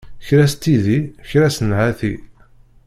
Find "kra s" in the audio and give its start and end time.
0.25-0.53, 1.29-1.57